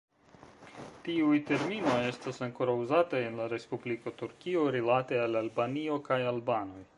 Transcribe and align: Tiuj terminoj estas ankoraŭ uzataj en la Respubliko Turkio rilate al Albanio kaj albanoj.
Tiuj 1.07 1.41
terminoj 1.49 1.97
estas 2.05 2.41
ankoraŭ 2.47 2.75
uzataj 2.85 3.21
en 3.27 3.37
la 3.43 3.45
Respubliko 3.53 4.15
Turkio 4.23 4.65
rilate 4.77 5.21
al 5.27 5.39
Albanio 5.45 6.01
kaj 6.11 6.21
albanoj. 6.33 6.83